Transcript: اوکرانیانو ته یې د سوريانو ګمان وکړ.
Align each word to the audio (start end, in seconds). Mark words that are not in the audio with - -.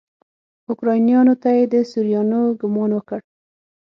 اوکرانیانو 0.69 1.33
ته 1.41 1.49
یې 1.57 1.63
د 1.71 1.75
سوريانو 1.91 2.41
ګمان 2.61 2.91
وکړ. 2.93 3.19